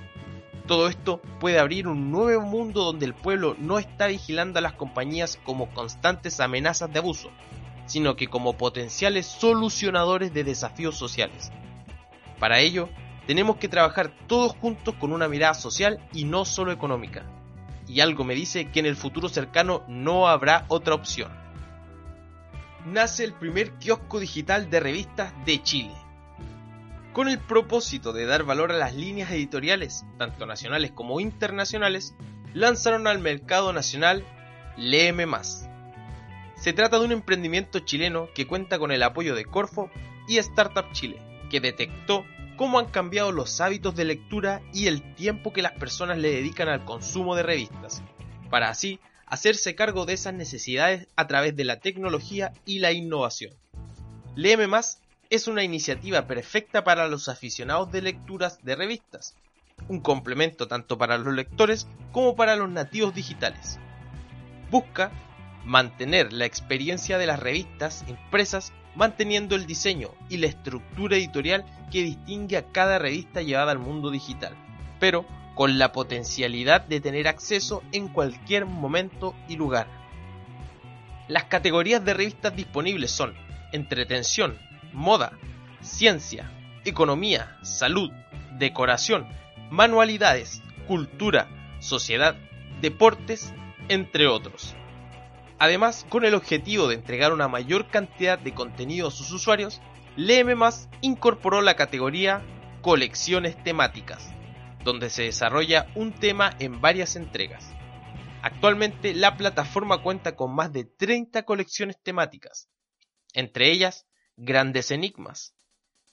Todo 0.67 0.89
esto 0.89 1.23
puede 1.41 1.59
abrir 1.59 1.89
un 1.89 2.11
nuevo 2.11 2.43
mundo 2.43 2.85
donde 2.85 3.07
el 3.07 3.15
pueblo 3.15 3.57
no 3.59 3.79
está 3.79 4.09
vigilando 4.09 4.59
a 4.59 4.63
las 4.63 4.75
compañías 4.75 5.39
como 5.43 5.73
constantes 5.73 6.39
amenazas 6.39 6.93
de 6.93 6.99
abuso, 6.99 7.31
sino 7.91 8.15
que 8.15 8.29
como 8.29 8.57
potenciales 8.57 9.27
solucionadores 9.27 10.33
de 10.33 10.45
desafíos 10.45 10.97
sociales. 10.97 11.51
Para 12.39 12.61
ello, 12.61 12.89
tenemos 13.27 13.57
que 13.57 13.69
trabajar 13.69 14.13
todos 14.29 14.53
juntos 14.53 14.95
con 14.95 15.13
una 15.13 15.27
mirada 15.27 15.55
social 15.55 15.99
y 16.13 16.25
no 16.25 16.45
solo 16.45 16.71
económica. 16.71 17.25
Y 17.89 17.99
algo 17.99 18.23
me 18.23 18.37
dice 18.37 18.71
que 18.71 18.79
en 18.79 18.87
el 18.87 18.95
futuro 18.95 19.29
cercano 19.29 19.83
no 19.89 20.29
habrá 20.29 20.67
otra 20.69 20.95
opción. 20.95 21.33
Nace 22.87 23.25
el 23.25 23.33
primer 23.33 23.73
kiosco 23.73 24.21
digital 24.21 24.71
de 24.71 24.79
revistas 24.79 25.33
de 25.45 25.61
Chile. 25.61 25.95
Con 27.13 27.29
el 27.29 27.41
propósito 27.41 28.13
de 28.13 28.25
dar 28.25 28.45
valor 28.45 28.71
a 28.71 28.79
las 28.79 28.95
líneas 28.95 29.33
editoriales, 29.33 30.05
tanto 30.17 30.47
nacionales 30.47 30.93
como 30.93 31.19
internacionales, 31.19 32.15
lanzaron 32.55 33.09
al 33.09 33.19
mercado 33.19 33.73
nacional 33.73 34.25
Léeme 34.77 35.27
Más. 35.27 35.70
Se 36.61 36.75
trata 36.75 36.99
de 36.99 37.07
un 37.07 37.13
emprendimiento 37.13 37.79
chileno 37.79 38.29
que 38.35 38.47
cuenta 38.47 38.79
con 38.79 38.93
el 38.93 39.03
apoyo 39.03 39.35
de 39.35 39.47
Corfo 39.47 39.91
y 40.29 40.37
Startup 40.37 40.93
Chile, 40.93 41.19
que 41.49 41.59
detectó 41.59 42.27
cómo 42.57 42.79
han 42.79 42.91
cambiado 42.91 43.33
los 43.33 43.63
hábitos 43.63 43.97
de 43.97 44.05
lectura 44.05 44.61
y 44.75 44.87
el 44.87 45.15
tiempo 45.15 45.55
que 45.55 45.63
las 45.63 45.73
personas 45.73 46.19
le 46.19 46.31
dedican 46.31 46.69
al 46.69 46.85
consumo 46.85 47.35
de 47.35 47.45
revistas, 47.45 48.03
para 48.51 48.69
así 48.69 49.01
hacerse 49.25 49.75
cargo 49.75 50.05
de 50.05 50.13
esas 50.13 50.35
necesidades 50.35 51.09
a 51.17 51.27
través 51.27 51.57
de 51.57 51.65
la 51.65 51.81
tecnología 51.81 52.53
y 52.67 52.81
la 52.81 52.93
innovación. 52.93 53.55
Léeme 54.37 54.67
más 54.67 55.01
es 55.31 55.49
una 55.49 55.65
iniciativa 55.65 56.27
perfecta 56.27 56.85
para 56.85 57.09
los 57.09 57.31
aficionados 57.31 57.91
de 57.91 58.03
lecturas 58.03 58.63
de 58.63 58.77
revistas, 58.77 59.35
un 59.89 60.01
complemento 60.01 60.69
tanto 60.69 60.99
para 60.99 61.17
los 61.17 61.33
lectores 61.33 61.89
como 62.13 62.37
para 62.37 62.55
los 62.57 62.69
nativos 62.69 63.15
digitales. 63.15 63.79
Busca 64.71 65.11
mantener 65.65 66.33
la 66.33 66.47
experiencia 66.47 67.19
de 67.19 67.27
las 67.27 67.41
revistas 67.41 68.05
impresas 68.09 68.73
manteniendo 68.95 69.55
el 69.55 69.67
diseño 69.67 70.11
y 70.29 70.39
la 70.39 70.47
estructura 70.47 71.17
editorial 71.17 71.65
que 71.91 72.03
distingue 72.03 72.57
a 72.57 72.73
cada 72.73 72.99
revista 72.99 73.43
llevada 73.43 73.73
al 73.73 73.79
mundo 73.79 74.11
digital, 74.11 74.55
pero 74.99 75.27
con 75.55 75.79
la 75.79 75.93
potencialidad 75.93 76.83
de 76.83 77.01
tener 77.01 77.29
acceso 77.29 77.83
en 77.93 78.09
cualquier 78.09 78.67
momento 78.67 79.35
y 79.49 79.57
lugar. 79.57 79.87
Las 81.29 81.45
categorías 81.45 82.05
de 82.05 82.15
revistas 82.15 82.57
disponibles 82.57 83.11
son 83.11 83.35
entretención, 83.73 84.59
moda, 84.93 85.33
ciencia, 85.81 86.51
economía, 86.85 87.57
salud, 87.63 88.11
decoración, 88.59 89.29
manualidades, 89.71 90.63
cultura, 90.89 91.49
sociedad, 91.79 92.37
deportes, 92.81 93.53
entre 93.89 94.27
otros. 94.27 94.75
Además, 95.61 96.07
con 96.09 96.25
el 96.25 96.35
objetivo 96.35 96.89
de 96.89 96.95
entregar 96.97 97.35
una 97.35 97.47
mayor 97.47 97.89
cantidad 97.89 98.39
de 98.39 98.55
contenido 98.55 99.09
a 99.09 99.11
sus 99.11 99.31
usuarios, 99.31 99.81
LM 100.17 100.59
incorporó 101.03 101.61
la 101.61 101.77
categoría 101.77 102.43
Colecciones 102.81 103.63
temáticas, 103.63 104.33
donde 104.85 105.11
se 105.11 105.25
desarrolla 105.25 105.87
un 105.95 106.13
tema 106.13 106.57
en 106.59 106.81
varias 106.81 107.15
entregas. 107.15 107.71
Actualmente 108.43 109.13
la 109.13 109.37
plataforma 109.37 110.03
cuenta 110.03 110.35
con 110.35 110.55
más 110.55 110.73
de 110.73 110.85
30 110.85 111.43
colecciones 111.43 112.03
temáticas, 112.03 112.71
entre 113.35 113.71
ellas 113.71 114.07
Grandes 114.37 114.91
Enigmas, 114.91 115.55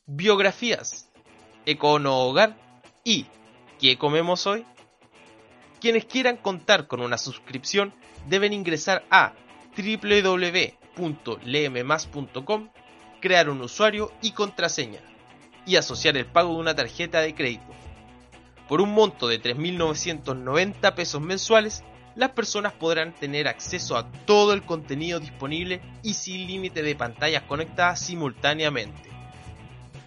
Biografías, 0.05 1.09
Econo 1.65 2.19
Hogar 2.19 2.57
y 3.05 3.27
¿Qué 3.79 3.95
comemos 3.97 4.47
hoy? 4.47 4.65
Quienes 5.79 6.05
quieran 6.05 6.37
contar 6.37 6.87
con 6.87 7.01
una 7.01 7.17
suscripción 7.17 7.93
deben 8.27 8.53
ingresar 8.53 9.05
a 9.11 9.33
www.leememas.com 9.77 12.69
crear 13.19 13.49
un 13.49 13.61
usuario 13.61 14.11
y 14.21 14.31
contraseña 14.31 14.99
y 15.65 15.75
asociar 15.75 16.15
el 16.17 16.25
pago 16.25 16.53
de 16.53 16.59
una 16.59 16.75
tarjeta 16.75 17.21
de 17.21 17.35
crédito. 17.35 17.65
Por 18.67 18.81
un 18.81 18.93
monto 18.93 19.27
de 19.27 19.41
3.990 19.41 20.95
pesos 20.95 21.21
mensuales, 21.21 21.83
las 22.15 22.31
personas 22.31 22.73
podrán 22.73 23.13
tener 23.13 23.47
acceso 23.47 23.95
a 23.95 24.11
todo 24.25 24.53
el 24.53 24.63
contenido 24.63 25.19
disponible 25.19 25.81
y 26.03 26.15
sin 26.15 26.47
límite 26.47 26.81
de 26.81 26.95
pantallas 26.95 27.43
conectadas 27.43 27.99
simultáneamente. 27.99 29.09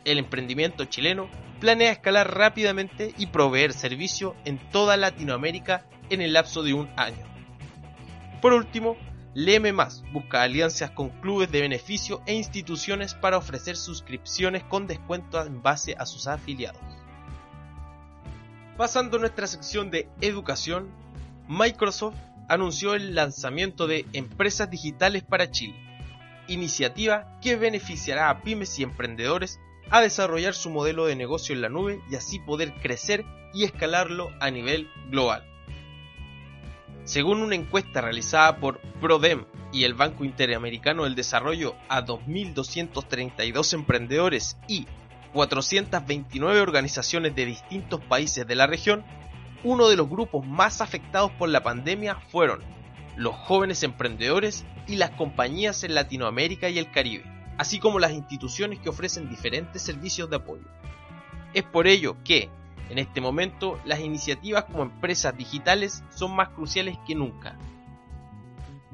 El 0.05 0.19
emprendimiento 0.19 0.87
chileno 0.87 1.29
planea 1.61 1.93
escalar 1.93 2.35
rápidamente 2.37 3.15
y 3.19 3.27
proveer 3.27 3.73
servicio 3.75 4.35
en 4.45 4.59
toda 4.71 4.97
Latinoamérica 4.97 5.87
en 6.09 6.23
el 6.23 6.33
lapso 6.33 6.63
de 6.63 6.75
un 6.75 6.89
año. 6.97 7.25
Por 8.41 8.55
último, 8.55 8.97
Más 9.73 10.03
busca 10.13 10.43
alianzas 10.43 10.91
con 10.91 11.11
clubes 11.21 11.53
de 11.53 11.61
beneficio 11.61 12.23
e 12.27 12.35
instituciones 12.35 13.15
para 13.15 13.37
ofrecer 13.37 13.77
suscripciones 13.77 14.65
con 14.65 14.87
descuento 14.87 15.41
en 15.45 15.63
base 15.63 15.95
a 15.99 16.07
sus 16.07 16.27
afiliados. 16.27 16.81
Pasando 18.77 19.19
a 19.19 19.21
nuestra 19.21 19.47
sección 19.47 19.91
de 19.91 20.09
educación, 20.21 20.89
Microsoft 21.47 22.17
anunció 22.49 22.95
el 22.95 23.15
lanzamiento 23.15 23.87
de 23.87 24.07
Empresas 24.15 24.71
Digitales 24.71 25.23
para 25.23 25.51
Chile, 25.51 25.77
iniciativa 26.49 27.39
que 27.41 27.57
beneficiará 27.57 28.31
a 28.31 28.43
pymes 28.43 28.79
y 28.79 28.83
emprendedores 28.83 29.61
a 29.91 30.01
desarrollar 30.01 30.55
su 30.55 30.71
modelo 30.71 31.07
de 31.07 31.17
negocio 31.17 31.55
en 31.55 31.63
la 31.63 31.69
nube 31.69 32.01
y 32.11 32.15
así 32.15 32.39
poder 32.39 32.73
crecer 32.81 33.25
y 33.53 33.65
escalarlo 33.65 34.31
a 34.41 34.51
nivel 34.51 34.89
global. 35.11 35.45
Según 37.05 37.43
una 37.43 37.57
encuesta 37.57 38.01
realizada 38.01 38.59
por 38.59 38.81
Prodem 39.01 39.45
y 39.73 39.85
el 39.85 39.95
Banco 39.95 40.25
Interamericano 40.25 41.05
del 41.05 41.15
Desarrollo 41.17 41.75
a 41.89 42.05
2.232 42.05 43.75
emprendedores 43.75 44.57
y 44.69 44.87
429 45.33 46.61
organizaciones 46.61 47.35
de 47.35 47.47
distintos 47.47 48.01
países 48.05 48.47
de 48.47 48.55
la 48.55 48.67
región, 48.67 49.05
uno 49.65 49.89
de 49.89 49.97
los 49.97 50.09
grupos 50.09 50.47
más 50.47 50.81
afectados 50.81 51.31
por 51.33 51.49
la 51.49 51.63
pandemia 51.63 52.17
fueron 52.31 52.61
los 53.17 53.35
jóvenes 53.35 53.83
emprendedores 53.83 54.65
y 54.87 54.97
las 54.97 55.11
compañías 55.11 55.85
en 55.85 55.95
Latinoamérica 55.95 56.69
y 56.69 56.79
el 56.79 56.91
Caribe, 56.91 57.25
así 57.61 57.79
como 57.79 57.99
las 57.99 58.13
instituciones 58.13 58.79
que 58.79 58.89
ofrecen 58.89 59.29
diferentes 59.29 59.83
servicios 59.83 60.31
de 60.31 60.37
apoyo. 60.37 60.65
Es 61.53 61.63
por 61.63 61.87
ello 61.87 62.17
que, 62.25 62.49
en 62.89 62.99
este 62.99 63.21
momento, 63.21 63.79
las 63.85 64.01
iniciativas 64.01 64.65
como 64.65 64.85
empresas 64.85 65.37
digitales 65.37 66.03
son 66.09 66.35
más 66.35 66.49
cruciales 66.49 66.97
que 67.07 67.15
nunca. 67.15 67.59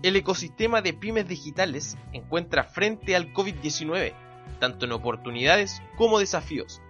El 0.02 0.16
ecosistema 0.16 0.82
de 0.82 0.94
pymes 0.94 1.28
digitales 1.28 1.96
encuentra 2.12 2.64
frente 2.64 3.14
al 3.14 3.32
COVID-19, 3.32 4.14
tanto 4.58 4.84
en 4.84 4.90
oportunidades 4.90 5.80
como 5.96 6.18
desafíos, 6.18 6.82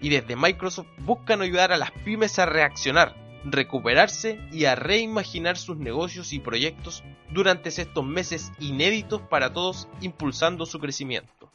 y 0.00 0.08
desde 0.08 0.34
Microsoft 0.34 0.88
buscan 0.98 1.42
ayudar 1.42 1.70
a 1.70 1.78
las 1.78 1.92
pymes 1.92 2.40
a 2.40 2.46
reaccionar, 2.46 3.14
recuperarse 3.44 4.40
y 4.52 4.66
a 4.66 4.74
reimaginar 4.74 5.56
sus 5.56 5.76
negocios 5.76 6.32
y 6.32 6.40
proyectos 6.40 7.02
durante 7.30 7.68
estos 7.68 8.04
meses 8.04 8.52
inéditos 8.58 9.22
para 9.22 9.52
todos 9.52 9.88
impulsando 10.00 10.66
su 10.66 10.78
crecimiento. 10.78 11.50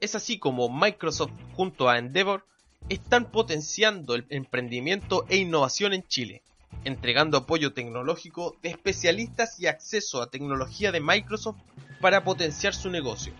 Es 0.00 0.14
así 0.14 0.38
como 0.38 0.68
Microsoft 0.68 1.32
junto 1.54 1.88
a 1.88 1.98
Endeavor 1.98 2.44
están 2.88 3.26
potenciando 3.26 4.14
el 4.14 4.24
emprendimiento 4.30 5.26
e 5.28 5.36
innovación 5.36 5.92
en 5.92 6.06
Chile, 6.06 6.42
entregando 6.84 7.36
apoyo 7.36 7.72
tecnológico 7.72 8.56
de 8.62 8.70
especialistas 8.70 9.58
y 9.60 9.66
acceso 9.66 10.22
a 10.22 10.30
tecnología 10.30 10.92
de 10.92 11.00
Microsoft 11.00 11.58
para 12.00 12.24
potenciar 12.24 12.74
su 12.74 12.90
negocio. 12.90 13.32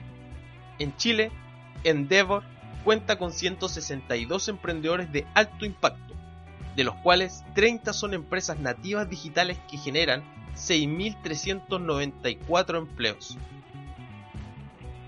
En 0.78 0.96
Chile, 0.96 1.30
Endeavor 1.84 2.42
cuenta 2.84 3.18
con 3.18 3.32
162 3.32 4.48
emprendedores 4.48 5.12
de 5.12 5.26
alto 5.34 5.64
impacto, 5.64 6.07
de 6.76 6.84
los 6.84 6.94
cuales 6.96 7.44
30 7.54 7.92
son 7.92 8.14
empresas 8.14 8.58
nativas 8.58 9.10
digitales 9.10 9.58
que 9.70 9.76
generan 9.78 10.24
6.394 10.54 12.78
empleos. 12.78 13.36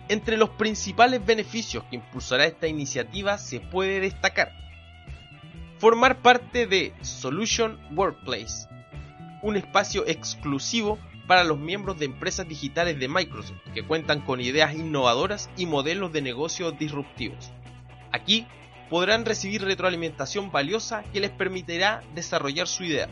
Entre 0.08 0.36
los 0.36 0.50
principales 0.50 1.24
beneficios 1.24 1.84
que 1.84 1.96
impulsará 1.96 2.44
esta 2.46 2.66
iniciativa 2.66 3.38
se 3.38 3.60
puede 3.60 4.00
destacar 4.00 4.60
formar 5.80 6.20
parte 6.20 6.66
de 6.66 6.92
Solution 7.00 7.80
Workplace, 7.96 8.68
un 9.40 9.56
espacio 9.56 10.06
exclusivo 10.06 10.98
para 11.26 11.42
los 11.42 11.58
miembros 11.58 11.98
de 11.98 12.04
empresas 12.04 12.46
digitales 12.46 12.98
de 12.98 13.08
Microsoft 13.08 13.56
que 13.72 13.82
cuentan 13.82 14.20
con 14.20 14.42
ideas 14.42 14.74
innovadoras 14.74 15.48
y 15.56 15.64
modelos 15.64 16.12
de 16.12 16.20
negocio 16.20 16.72
disruptivos. 16.72 17.50
Aquí 18.12 18.46
podrán 18.90 19.24
recibir 19.24 19.62
retroalimentación 19.62 20.50
valiosa 20.50 21.04
que 21.12 21.20
les 21.20 21.30
permitirá 21.30 22.02
desarrollar 22.14 22.66
su 22.66 22.82
idea, 22.82 23.08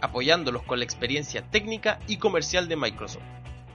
apoyándolos 0.00 0.62
con 0.62 0.78
la 0.78 0.84
experiencia 0.84 1.50
técnica 1.50 1.98
y 2.06 2.18
comercial 2.18 2.68
de 2.68 2.76
Microsoft. 2.76 3.24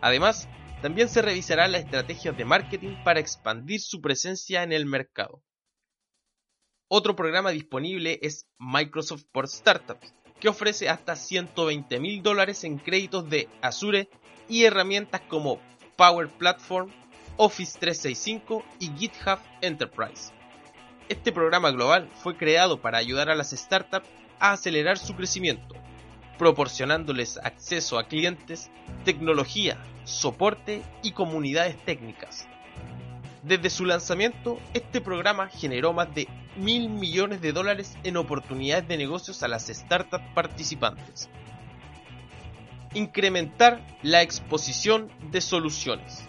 Además, 0.02 0.48
también 0.82 1.10
se 1.10 1.22
revisarán 1.22 1.74
las 1.74 1.84
estrategias 1.84 2.38
de 2.38 2.46
marketing 2.46 2.96
para 3.04 3.20
expandir 3.20 3.82
su 3.82 4.00
presencia 4.00 4.63
en 4.63 4.72
el 4.72 4.86
mercado. 4.86 5.44
Otro 6.88 7.16
programa 7.18 7.52
disponible 7.52 8.20
es 8.22 8.48
Microsoft 8.58 9.26
por 9.34 9.50
Startups, 9.50 10.13
que 10.40 10.48
ofrece 10.48 10.88
hasta 10.88 11.18
120 11.18 12.00
mil 12.00 12.24
dólares 12.24 12.63
en 12.63 12.78
créditos 12.78 13.30
de 13.30 13.50
Azure 13.62 14.10
y 14.48 14.63
herramientas 14.63 15.22
como 15.28 15.60
Power 15.98 16.30
Platform, 16.38 16.90
Office 17.36 17.78
365 17.80 18.63
y 18.80 18.90
GitHub 18.98 19.40
Enterprise. 19.62 20.37
Este 21.10 21.32
programa 21.32 21.72
global 21.72 22.10
fue 22.22 22.36
creado 22.36 22.82
para 22.82 22.98
ayudar 22.98 23.30
a 23.30 23.36
las 23.36 23.52
startups 23.52 24.10
a 24.39 24.52
acelerar 24.52 24.98
su 24.98 25.15
crecimiento, 25.15 25.74
proporcionándoles 26.38 27.38
acceso 27.38 27.98
a 27.98 28.08
clientes, 28.10 28.70
tecnología, 29.06 29.78
soporte 30.04 30.84
y 31.04 31.12
comunidades 31.12 31.78
técnicas. 31.86 32.46
Desde 33.41 33.70
su 33.70 33.86
lanzamiento, 33.86 34.60
este 34.74 35.00
programa 35.00 35.48
generó 35.48 35.93
más 35.93 36.13
de 36.13 36.28
mil 36.58 36.89
millones 36.89 37.39
de 37.39 37.54
dólares 37.54 37.98
en 38.04 38.17
oportunidades 38.17 38.89
de 38.89 38.98
negocios 38.98 39.41
a 39.43 39.48
las 39.48 39.67
startups 39.67 40.26
participantes. 40.36 41.30
Incrementar 42.93 43.82
la 44.02 44.24
exposición 44.24 45.10
de 45.32 45.39
soluciones. 45.39 46.26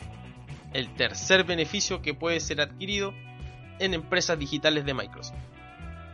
El 0.73 0.95
tercer 0.95 1.43
beneficio 1.43 2.01
que 2.01 2.15
puede 2.15 2.39
ser 2.39 2.61
adquirido 2.61 3.13
en 3.79 3.95
empresas 3.95 4.39
digitales 4.39 4.85
de 4.85 4.95
Microsoft. 4.95 5.39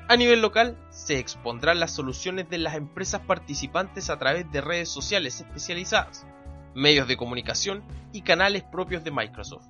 A 0.06 0.16
nivel 0.16 0.42
local, 0.42 0.76
se 0.90 1.18
expondrán 1.18 1.80
las 1.80 1.92
soluciones 1.92 2.50
de 2.50 2.58
las 2.58 2.74
empresas 2.74 3.22
participantes 3.22 4.10
a 4.10 4.18
través 4.18 4.50
de 4.52 4.60
redes 4.60 4.90
sociales 4.90 5.40
especializadas, 5.40 6.26
medios 6.74 7.08
de 7.08 7.16
comunicación 7.16 7.82
y 8.12 8.20
canales 8.20 8.64
propios 8.64 9.02
de 9.02 9.10
Microsoft. 9.10 9.66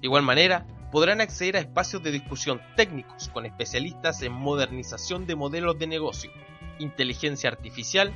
De 0.00 0.08
igual 0.08 0.22
manera, 0.22 0.66
podrán 0.92 1.20
acceder 1.20 1.56
a 1.56 1.60
espacios 1.60 2.02
de 2.02 2.12
discusión 2.12 2.60
técnicos 2.76 3.28
con 3.28 3.46
especialistas 3.46 4.20
en 4.22 4.32
modernización 4.32 5.26
de 5.26 5.36
modelos 5.36 5.78
de 5.78 5.86
negocio, 5.86 6.30
inteligencia 6.78 7.48
artificial, 7.48 8.12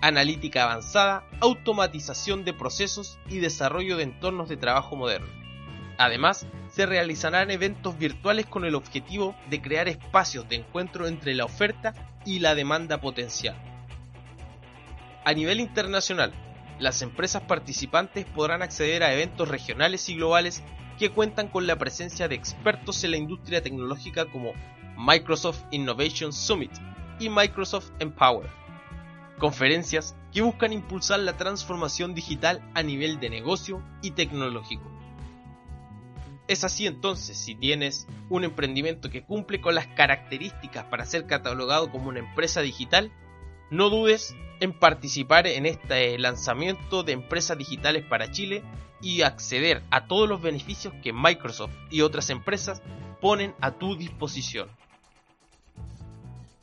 analítica 0.00 0.64
avanzada, 0.64 1.24
automatización 1.40 2.44
de 2.44 2.54
procesos 2.54 3.18
y 3.28 3.38
desarrollo 3.38 3.96
de 3.96 4.04
entornos 4.04 4.48
de 4.48 4.56
trabajo 4.56 4.96
moderno. 4.96 5.37
Además, 5.98 6.46
se 6.70 6.86
realizarán 6.86 7.50
eventos 7.50 7.98
virtuales 7.98 8.46
con 8.46 8.64
el 8.64 8.76
objetivo 8.76 9.34
de 9.50 9.60
crear 9.60 9.88
espacios 9.88 10.48
de 10.48 10.56
encuentro 10.56 11.08
entre 11.08 11.34
la 11.34 11.44
oferta 11.44 11.92
y 12.24 12.38
la 12.38 12.54
demanda 12.54 13.00
potencial. 13.00 13.56
A 15.24 15.32
nivel 15.32 15.58
internacional, 15.58 16.32
las 16.78 17.02
empresas 17.02 17.42
participantes 17.42 18.24
podrán 18.26 18.62
acceder 18.62 19.02
a 19.02 19.12
eventos 19.12 19.48
regionales 19.48 20.08
y 20.08 20.14
globales 20.14 20.62
que 21.00 21.10
cuentan 21.10 21.48
con 21.48 21.66
la 21.66 21.76
presencia 21.76 22.28
de 22.28 22.36
expertos 22.36 23.02
en 23.02 23.10
la 23.10 23.16
industria 23.16 23.60
tecnológica 23.60 24.26
como 24.26 24.52
Microsoft 24.96 25.64
Innovation 25.72 26.32
Summit 26.32 26.72
y 27.18 27.28
Microsoft 27.28 27.90
Empower. 27.98 28.48
Conferencias 29.38 30.16
que 30.32 30.42
buscan 30.42 30.72
impulsar 30.72 31.18
la 31.20 31.36
transformación 31.36 32.14
digital 32.14 32.62
a 32.74 32.84
nivel 32.84 33.18
de 33.18 33.30
negocio 33.30 33.82
y 34.00 34.12
tecnológico. 34.12 34.97
Es 36.48 36.64
así 36.64 36.86
entonces, 36.86 37.36
si 37.36 37.54
tienes 37.54 38.06
un 38.30 38.42
emprendimiento 38.42 39.10
que 39.10 39.22
cumple 39.22 39.60
con 39.60 39.74
las 39.74 39.86
características 39.86 40.84
para 40.86 41.04
ser 41.04 41.26
catalogado 41.26 41.90
como 41.90 42.08
una 42.08 42.20
empresa 42.20 42.62
digital, 42.62 43.12
no 43.70 43.90
dudes 43.90 44.34
en 44.60 44.72
participar 44.72 45.46
en 45.46 45.66
este 45.66 46.18
lanzamiento 46.18 47.02
de 47.02 47.12
empresas 47.12 47.58
digitales 47.58 48.02
para 48.06 48.30
Chile 48.30 48.62
y 49.02 49.20
acceder 49.20 49.82
a 49.90 50.06
todos 50.06 50.26
los 50.26 50.40
beneficios 50.40 50.94
que 51.02 51.12
Microsoft 51.12 51.74
y 51.90 52.00
otras 52.00 52.30
empresas 52.30 52.80
ponen 53.20 53.54
a 53.60 53.72
tu 53.72 53.94
disposición. 53.94 54.70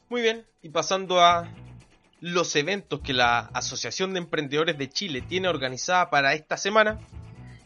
Muy 0.10 0.22
bien, 0.22 0.48
y 0.64 0.70
pasando 0.70 1.24
a 1.24 1.48
los 2.22 2.56
eventos 2.56 3.02
que 3.02 3.14
la 3.14 3.52
Asociación 3.54 4.14
de 4.14 4.20
Emprendedores 4.20 4.80
de 4.80 4.90
Chile 4.90 5.22
tiene 5.22 5.48
organizada 5.48 6.10
para 6.10 6.34
esta 6.34 6.58
semana, 6.58 7.00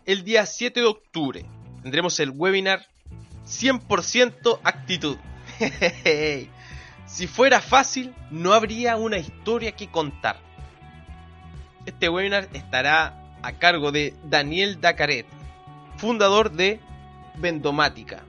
el 0.06 0.26
día 0.26 0.46
7 0.46 0.82
de 0.82 0.86
octubre 0.86 1.46
tendremos 1.82 2.20
el 2.20 2.32
webinar 2.32 2.88
100% 3.46 4.60
actitud. 4.64 5.18
si 7.06 7.28
fuera 7.28 7.62
fácil, 7.62 8.14
no 8.30 8.54
habría 8.54 8.96
una 8.96 9.18
historia 9.18 9.72
que 9.74 9.90
contar. 9.90 10.38
Este 11.86 12.10
webinar 12.10 12.48
estará 12.54 13.20
a 13.42 13.54
cargo 13.54 13.92
de 13.92 14.14
Daniel 14.24 14.80
Dacaret, 14.80 15.26
fundador 15.98 16.52
de 16.52 16.80
Vendomática. 17.38 18.24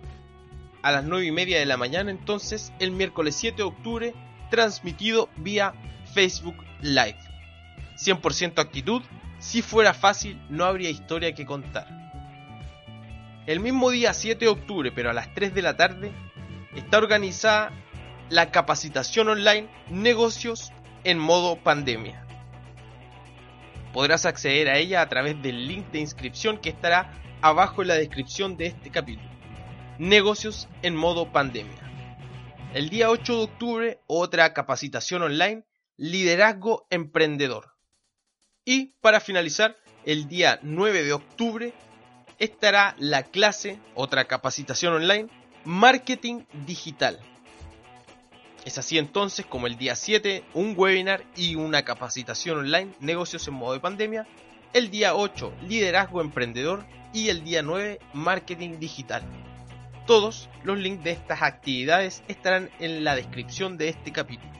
A 0.82 0.92
las 0.92 1.04
9 1.04 1.26
y 1.26 1.32
media 1.32 1.58
de 1.58 1.66
la 1.66 1.76
mañana, 1.76 2.10
entonces, 2.10 2.72
el 2.78 2.92
miércoles 2.92 3.36
7 3.36 3.58
de 3.58 3.62
octubre, 3.64 4.14
transmitido 4.50 5.28
vía 5.36 5.74
Facebook 6.14 6.56
Live. 6.80 7.18
100% 7.96 8.58
actitud, 8.58 9.02
si 9.38 9.60
fuera 9.62 9.92
fácil, 9.92 10.40
no 10.48 10.64
habría 10.64 10.88
historia 10.88 11.34
que 11.34 11.44
contar. 11.44 12.09
El 13.50 13.58
mismo 13.58 13.90
día 13.90 14.14
7 14.14 14.44
de 14.44 14.48
octubre, 14.48 14.92
pero 14.92 15.10
a 15.10 15.12
las 15.12 15.34
3 15.34 15.52
de 15.52 15.60
la 15.60 15.76
tarde, 15.76 16.12
está 16.76 16.98
organizada 16.98 17.72
la 18.28 18.52
capacitación 18.52 19.28
online 19.28 19.68
Negocios 19.88 20.70
en 21.02 21.18
modo 21.18 21.56
pandemia. 21.56 22.24
Podrás 23.92 24.24
acceder 24.24 24.68
a 24.68 24.78
ella 24.78 25.02
a 25.02 25.08
través 25.08 25.42
del 25.42 25.66
link 25.66 25.90
de 25.90 25.98
inscripción 25.98 26.58
que 26.58 26.68
estará 26.68 27.10
abajo 27.42 27.82
en 27.82 27.88
la 27.88 27.94
descripción 27.94 28.56
de 28.56 28.66
este 28.66 28.92
capítulo. 28.92 29.28
Negocios 29.98 30.68
en 30.82 30.94
modo 30.94 31.32
pandemia. 31.32 31.90
El 32.72 32.88
día 32.88 33.10
8 33.10 33.36
de 33.36 33.42
octubre, 33.42 34.00
otra 34.06 34.54
capacitación 34.54 35.22
online, 35.22 35.64
Liderazgo 35.96 36.86
Emprendedor. 36.88 37.74
Y 38.64 38.94
para 39.00 39.18
finalizar, 39.18 39.76
el 40.04 40.28
día 40.28 40.60
9 40.62 41.02
de 41.02 41.12
octubre 41.14 41.74
estará 42.40 42.96
la 42.98 43.22
clase, 43.22 43.78
otra 43.94 44.24
capacitación 44.24 44.94
online, 44.94 45.28
Marketing 45.64 46.44
Digital. 46.66 47.20
Es 48.64 48.78
así 48.78 48.98
entonces 48.98 49.46
como 49.46 49.66
el 49.66 49.76
día 49.76 49.94
7 49.94 50.44
un 50.54 50.74
webinar 50.76 51.24
y 51.36 51.54
una 51.54 51.82
capacitación 51.84 52.58
online, 52.58 52.92
negocios 52.98 53.46
en 53.46 53.54
modo 53.54 53.74
de 53.74 53.80
pandemia, 53.80 54.26
el 54.72 54.90
día 54.90 55.14
8 55.14 55.52
liderazgo 55.68 56.20
emprendedor 56.20 56.84
y 57.12 57.28
el 57.28 57.44
día 57.44 57.62
9 57.62 58.00
marketing 58.14 58.78
digital. 58.80 59.22
Todos 60.06 60.48
los 60.64 60.78
links 60.78 61.04
de 61.04 61.12
estas 61.12 61.42
actividades 61.42 62.22
estarán 62.26 62.70
en 62.80 63.04
la 63.04 63.16
descripción 63.16 63.76
de 63.76 63.90
este 63.90 64.12
capítulo, 64.12 64.52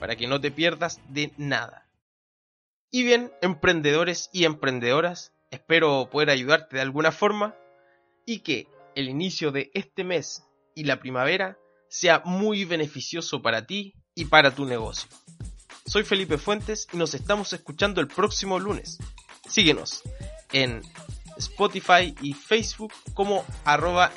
para 0.00 0.16
que 0.16 0.26
no 0.26 0.40
te 0.40 0.50
pierdas 0.50 1.00
de 1.08 1.32
nada. 1.36 1.86
Y 2.90 3.04
bien, 3.04 3.32
emprendedores 3.42 4.28
y 4.32 4.44
emprendedoras, 4.44 5.32
espero 5.50 6.08
poder 6.10 6.30
ayudarte 6.30 6.76
de 6.76 6.82
alguna 6.82 7.12
forma 7.12 7.54
y 8.26 8.40
que 8.40 8.66
el 8.94 9.08
inicio 9.08 9.52
de 9.52 9.70
este 9.74 10.04
mes 10.04 10.44
y 10.74 10.84
la 10.84 11.00
primavera 11.00 11.58
sea 11.88 12.22
muy 12.24 12.64
beneficioso 12.64 13.42
para 13.42 13.66
ti 13.66 13.94
y 14.14 14.26
para 14.26 14.54
tu 14.54 14.66
negocio. 14.66 15.08
Soy 15.86 16.04
Felipe 16.04 16.36
Fuentes 16.36 16.86
y 16.92 16.96
nos 16.98 17.14
estamos 17.14 17.52
escuchando 17.52 18.00
el 18.00 18.08
próximo 18.08 18.58
lunes. 18.58 18.98
Síguenos 19.48 20.02
en 20.52 20.82
Spotify 21.38 22.14
y 22.20 22.34
Facebook 22.34 22.92
como 23.14 23.44
arroba. 23.64 24.12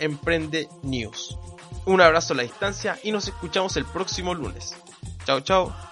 Un 1.85 2.01
abrazo 2.01 2.33
a 2.33 2.37
la 2.37 2.43
distancia 2.43 2.99
y 3.03 3.11
nos 3.11 3.27
escuchamos 3.27 3.77
el 3.77 3.85
próximo 3.85 4.33
lunes. 4.33 4.75
Chao, 5.25 5.39
chao. 5.41 5.90